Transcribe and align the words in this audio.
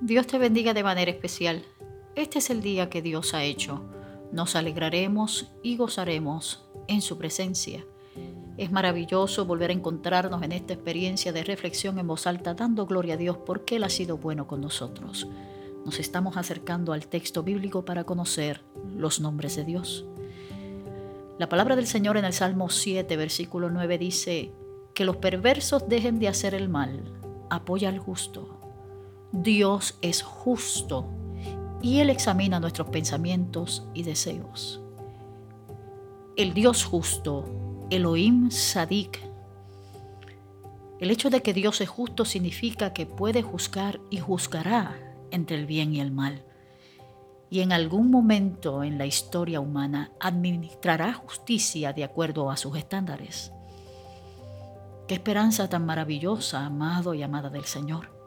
Dios 0.00 0.28
te 0.28 0.38
bendiga 0.38 0.74
de 0.74 0.84
manera 0.84 1.10
especial. 1.10 1.64
Este 2.14 2.38
es 2.38 2.50
el 2.50 2.62
día 2.62 2.88
que 2.88 3.02
Dios 3.02 3.34
ha 3.34 3.42
hecho. 3.42 3.82
Nos 4.30 4.54
alegraremos 4.54 5.50
y 5.64 5.76
gozaremos 5.76 6.68
en 6.86 7.02
su 7.02 7.18
presencia. 7.18 7.84
Es 8.56 8.70
maravilloso 8.70 9.44
volver 9.44 9.70
a 9.70 9.72
encontrarnos 9.72 10.40
en 10.44 10.52
esta 10.52 10.72
experiencia 10.72 11.32
de 11.32 11.42
reflexión 11.42 11.98
en 11.98 12.06
voz 12.06 12.28
alta, 12.28 12.54
dando 12.54 12.86
gloria 12.86 13.14
a 13.14 13.16
Dios 13.16 13.38
porque 13.44 13.74
Él 13.74 13.82
ha 13.82 13.88
sido 13.88 14.18
bueno 14.18 14.46
con 14.46 14.60
nosotros. 14.60 15.26
Nos 15.84 15.98
estamos 15.98 16.36
acercando 16.36 16.92
al 16.92 17.08
texto 17.08 17.42
bíblico 17.42 17.84
para 17.84 18.04
conocer 18.04 18.62
los 18.94 19.18
nombres 19.18 19.56
de 19.56 19.64
Dios. 19.64 20.04
La 21.40 21.48
palabra 21.48 21.74
del 21.74 21.88
Señor 21.88 22.16
en 22.16 22.24
el 22.24 22.32
Salmo 22.32 22.70
7, 22.70 23.16
versículo 23.16 23.68
9 23.68 23.98
dice, 23.98 24.52
que 24.94 25.04
los 25.04 25.16
perversos 25.16 25.88
dejen 25.88 26.20
de 26.20 26.28
hacer 26.28 26.54
el 26.54 26.68
mal, 26.68 27.02
apoya 27.50 27.88
al 27.88 27.98
justo 27.98 28.57
Dios 29.32 29.98
es 30.00 30.22
justo 30.22 31.06
y 31.82 32.00
Él 32.00 32.10
examina 32.10 32.60
nuestros 32.60 32.88
pensamientos 32.88 33.86
y 33.94 34.02
deseos. 34.02 34.80
El 36.36 36.54
Dios 36.54 36.84
justo, 36.84 37.44
Elohim 37.90 38.50
Sadik. 38.50 39.20
El 40.98 41.10
hecho 41.10 41.30
de 41.30 41.42
que 41.42 41.52
Dios 41.52 41.80
es 41.80 41.88
justo 41.88 42.24
significa 42.24 42.92
que 42.92 43.06
puede 43.06 43.42
juzgar 43.42 44.00
y 44.10 44.18
juzgará 44.18 44.96
entre 45.30 45.56
el 45.56 45.66
bien 45.66 45.94
y 45.94 46.00
el 46.00 46.10
mal. 46.10 46.44
Y 47.50 47.60
en 47.60 47.72
algún 47.72 48.10
momento 48.10 48.82
en 48.82 48.98
la 48.98 49.06
historia 49.06 49.60
humana 49.60 50.12
administrará 50.20 51.12
justicia 51.12 51.92
de 51.92 52.04
acuerdo 52.04 52.50
a 52.50 52.56
sus 52.56 52.76
estándares. 52.76 53.52
Qué 55.06 55.14
esperanza 55.14 55.68
tan 55.68 55.86
maravillosa, 55.86 56.66
amado 56.66 57.14
y 57.14 57.22
amada 57.22 57.48
del 57.48 57.64
Señor. 57.64 58.17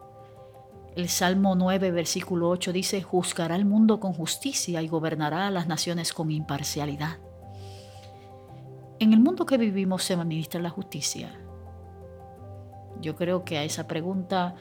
El 0.93 1.07
Salmo 1.07 1.55
9, 1.55 1.89
versículo 1.91 2.49
8 2.49 2.73
dice, 2.73 3.01
juzgará 3.01 3.55
al 3.55 3.63
mundo 3.63 4.01
con 4.01 4.11
justicia 4.11 4.81
y 4.81 4.89
gobernará 4.89 5.47
a 5.47 5.51
las 5.51 5.65
naciones 5.65 6.11
con 6.11 6.29
imparcialidad. 6.31 7.17
En 8.99 9.13
el 9.13 9.21
mundo 9.21 9.45
que 9.45 9.57
vivimos 9.57 10.03
se 10.03 10.15
administra 10.15 10.59
la 10.61 10.69
justicia. 10.69 11.39
Yo 12.99 13.15
creo 13.15 13.45
que 13.45 13.57
a 13.57 13.63
esa 13.63 13.87
pregunta 13.87 14.55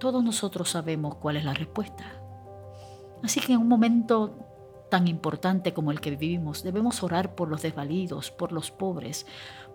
todos 0.00 0.24
nosotros 0.24 0.70
sabemos 0.70 1.14
cuál 1.14 1.36
es 1.36 1.44
la 1.44 1.54
respuesta. 1.54 2.20
Así 3.22 3.38
que 3.38 3.52
en 3.52 3.60
un 3.60 3.68
momento 3.68 4.38
tan 4.90 5.06
importante 5.06 5.72
como 5.72 5.92
el 5.92 6.00
que 6.00 6.10
vivimos, 6.10 6.64
debemos 6.64 7.04
orar 7.04 7.36
por 7.36 7.48
los 7.48 7.62
desvalidos, 7.62 8.32
por 8.32 8.50
los 8.50 8.72
pobres, 8.72 9.24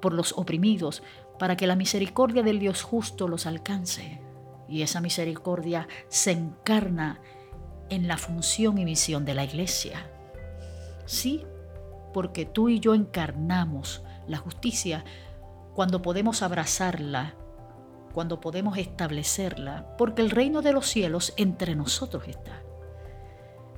por 0.01 0.11
los 0.11 0.33
oprimidos, 0.38 1.03
para 1.39 1.55
que 1.55 1.67
la 1.67 1.77
misericordia 1.77 2.43
del 2.43 2.59
Dios 2.59 2.81
justo 2.81 3.29
los 3.29 3.45
alcance 3.45 4.24
y 4.67 4.81
esa 4.81 5.02
misericordia 5.02 5.88
se 6.08 6.31
encarna 6.31 7.21
en 7.89 8.08
la 8.08 8.17
función 8.17 8.77
y 8.77 8.85
misión 8.85 9.25
de 9.25 9.33
la 9.33 9.44
iglesia. 9.44 10.09
Sí, 11.05 11.45
porque 12.13 12.45
tú 12.45 12.69
y 12.69 12.80
yo 12.80 12.95
encarnamos 12.95 14.03
la 14.27 14.38
justicia 14.38 15.03
cuando 15.73 16.02
podemos 16.02 16.41
abrazarla, 16.41 17.35
cuando 18.13 18.39
podemos 18.39 18.77
establecerla, 18.77 19.95
porque 19.97 20.22
el 20.22 20.31
reino 20.31 20.61
de 20.61 20.72
los 20.72 20.88
cielos 20.88 21.33
entre 21.38 21.75
nosotros 21.75 22.27
está. 22.27 22.61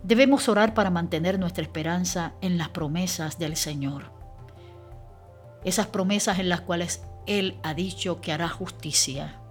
Debemos 0.03 0.47
orar 0.47 0.73
para 0.73 0.91
mantener 0.91 1.39
nuestra 1.39 1.63
esperanza 1.63 2.35
en 2.41 2.57
las 2.57 2.69
promesas 2.69 3.39
del 3.39 3.55
Señor. 3.57 4.11
Esas 5.65 5.87
promesas 5.87 6.39
en 6.39 6.49
las 6.49 6.61
cuales 6.61 7.03
Él 7.25 7.59
ha 7.63 7.73
dicho 7.73 8.21
que 8.21 8.31
hará 8.31 8.47
justicia, 8.47 9.41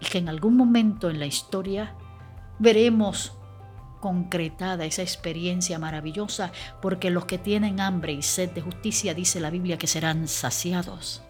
y 0.00 0.06
que 0.06 0.18
en 0.18 0.28
algún 0.28 0.56
momento 0.56 1.10
en 1.10 1.18
la 1.18 1.26
historia 1.26 1.94
veremos 2.58 3.32
concretada 4.00 4.84
esa 4.84 5.02
experiencia 5.02 5.78
maravillosa, 5.78 6.52
porque 6.80 7.10
los 7.10 7.24
que 7.24 7.38
tienen 7.38 7.80
hambre 7.80 8.12
y 8.12 8.22
sed 8.22 8.50
de 8.50 8.60
justicia, 8.60 9.14
dice 9.14 9.40
la 9.40 9.50
Biblia, 9.50 9.78
que 9.78 9.86
serán 9.86 10.28
saciados. 10.28 11.22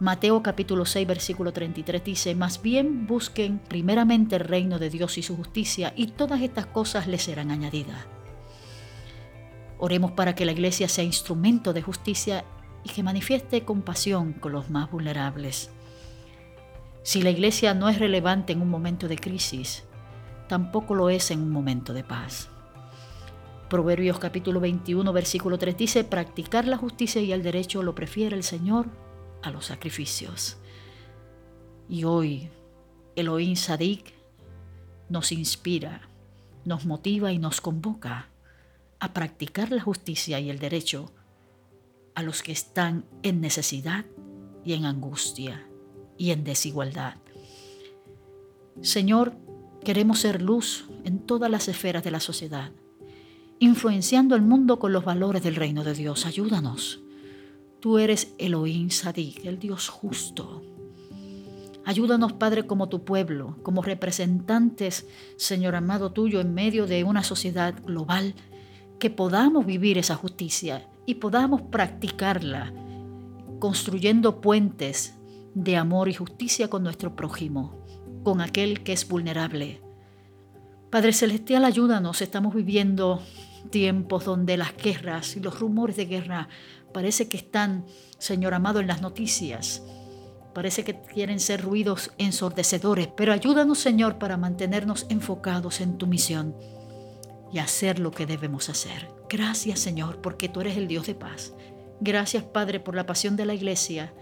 Mateo 0.00 0.42
capítulo 0.42 0.84
6 0.84 1.06
versículo 1.06 1.52
33 1.52 2.02
dice, 2.02 2.34
más 2.34 2.60
bien 2.60 3.06
busquen 3.06 3.60
primeramente 3.60 4.34
el 4.34 4.44
reino 4.44 4.80
de 4.80 4.90
Dios 4.90 5.16
y 5.18 5.22
su 5.22 5.36
justicia, 5.36 5.92
y 5.94 6.08
todas 6.08 6.40
estas 6.42 6.66
cosas 6.66 7.06
les 7.06 7.22
serán 7.22 7.52
añadidas. 7.52 8.06
Oremos 9.78 10.12
para 10.12 10.34
que 10.34 10.44
la 10.44 10.52
iglesia 10.52 10.88
sea 10.88 11.04
instrumento 11.04 11.72
de 11.72 11.82
justicia 11.82 12.44
y 12.82 12.88
que 12.88 13.02
manifieste 13.02 13.64
compasión 13.64 14.32
con 14.32 14.52
los 14.52 14.70
más 14.70 14.90
vulnerables. 14.90 15.70
Si 17.04 17.20
la 17.20 17.30
iglesia 17.30 17.74
no 17.74 17.88
es 17.88 17.98
relevante 17.98 18.52
en 18.52 18.62
un 18.62 18.68
momento 18.68 19.08
de 19.08 19.16
crisis, 19.16 19.82
tampoco 20.48 20.94
lo 20.94 21.10
es 21.10 21.32
en 21.32 21.40
un 21.40 21.50
momento 21.50 21.92
de 21.92 22.04
paz. 22.04 22.48
Proverbios 23.68 24.20
capítulo 24.20 24.60
21, 24.60 25.12
versículo 25.12 25.58
3 25.58 25.76
dice, 25.76 26.04
practicar 26.04 26.68
la 26.68 26.76
justicia 26.76 27.20
y 27.20 27.32
el 27.32 27.42
derecho 27.42 27.82
lo 27.82 27.96
prefiere 27.96 28.36
el 28.36 28.44
Señor 28.44 28.86
a 29.42 29.50
los 29.50 29.66
sacrificios. 29.66 30.58
Y 31.88 32.04
hoy 32.04 32.50
Elohim 33.16 33.56
Sadik 33.56 34.14
nos 35.08 35.32
inspira, 35.32 36.02
nos 36.64 36.86
motiva 36.86 37.32
y 37.32 37.38
nos 37.38 37.60
convoca 37.60 38.28
a 39.00 39.12
practicar 39.12 39.72
la 39.72 39.82
justicia 39.82 40.38
y 40.38 40.50
el 40.50 40.60
derecho 40.60 41.10
a 42.14 42.22
los 42.22 42.44
que 42.44 42.52
están 42.52 43.06
en 43.24 43.40
necesidad 43.40 44.04
y 44.64 44.74
en 44.74 44.84
angustia 44.84 45.66
y 46.22 46.30
en 46.30 46.44
desigualdad. 46.44 47.16
Señor, 48.80 49.32
queremos 49.82 50.20
ser 50.20 50.40
luz 50.40 50.88
en 51.02 51.18
todas 51.18 51.50
las 51.50 51.66
esferas 51.66 52.04
de 52.04 52.12
la 52.12 52.20
sociedad, 52.20 52.70
influenciando 53.58 54.36
el 54.36 54.42
mundo 54.42 54.78
con 54.78 54.92
los 54.92 55.04
valores 55.04 55.42
del 55.42 55.56
reino 55.56 55.82
de 55.82 55.94
Dios. 55.94 56.24
Ayúdanos. 56.24 57.00
Tú 57.80 57.98
eres 57.98 58.34
Elohim 58.38 58.90
Sadik, 58.90 59.44
el 59.44 59.58
Dios 59.58 59.88
justo. 59.88 60.62
Ayúdanos, 61.84 62.34
Padre, 62.34 62.68
como 62.68 62.88
tu 62.88 63.04
pueblo, 63.04 63.56
como 63.64 63.82
representantes, 63.82 65.08
Señor 65.36 65.74
amado 65.74 66.12
tuyo, 66.12 66.40
en 66.40 66.54
medio 66.54 66.86
de 66.86 67.02
una 67.02 67.24
sociedad 67.24 67.74
global, 67.82 68.36
que 69.00 69.10
podamos 69.10 69.66
vivir 69.66 69.98
esa 69.98 70.14
justicia 70.14 70.88
y 71.04 71.16
podamos 71.16 71.62
practicarla, 71.62 72.72
construyendo 73.58 74.40
puentes 74.40 75.16
de 75.54 75.76
amor 75.76 76.08
y 76.08 76.14
justicia 76.14 76.68
con 76.68 76.82
nuestro 76.82 77.14
prójimo, 77.14 77.84
con 78.24 78.40
aquel 78.40 78.82
que 78.82 78.92
es 78.92 79.06
vulnerable. 79.08 79.80
Padre 80.90 81.12
Celestial, 81.12 81.64
ayúdanos, 81.64 82.20
estamos 82.22 82.54
viviendo 82.54 83.22
tiempos 83.70 84.24
donde 84.24 84.56
las 84.56 84.76
guerras 84.76 85.36
y 85.36 85.40
los 85.40 85.58
rumores 85.58 85.96
de 85.96 86.06
guerra 86.06 86.48
parece 86.92 87.28
que 87.28 87.36
están, 87.36 87.84
Señor 88.18 88.54
amado, 88.54 88.80
en 88.80 88.86
las 88.86 89.00
noticias. 89.00 89.82
Parece 90.54 90.84
que 90.84 91.00
quieren 91.00 91.40
ser 91.40 91.62
ruidos 91.62 92.12
ensordecedores, 92.18 93.08
pero 93.16 93.32
ayúdanos, 93.32 93.78
Señor, 93.78 94.18
para 94.18 94.36
mantenernos 94.36 95.06
enfocados 95.08 95.80
en 95.80 95.96
tu 95.96 96.06
misión 96.06 96.54
y 97.52 97.58
hacer 97.58 97.98
lo 97.98 98.10
que 98.10 98.26
debemos 98.26 98.68
hacer. 98.68 99.08
Gracias, 99.30 99.80
Señor, 99.80 100.20
porque 100.20 100.50
tú 100.50 100.60
eres 100.60 100.76
el 100.76 100.88
Dios 100.88 101.06
de 101.06 101.14
paz. 101.14 101.54
Gracias, 102.00 102.44
Padre, 102.44 102.80
por 102.80 102.94
la 102.94 103.06
pasión 103.06 103.36
de 103.36 103.46
la 103.46 103.54
iglesia 103.54 104.12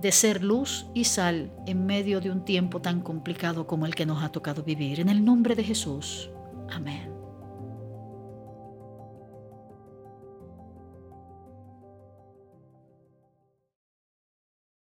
de 0.00 0.12
ser 0.12 0.42
luz 0.42 0.86
y 0.94 1.04
sal 1.04 1.50
en 1.66 1.86
medio 1.86 2.20
de 2.20 2.30
un 2.30 2.44
tiempo 2.44 2.80
tan 2.80 3.00
complicado 3.00 3.66
como 3.66 3.86
el 3.86 3.94
que 3.94 4.06
nos 4.06 4.22
ha 4.22 4.30
tocado 4.30 4.62
vivir. 4.62 5.00
En 5.00 5.08
el 5.08 5.24
nombre 5.24 5.54
de 5.54 5.64
Jesús. 5.64 6.30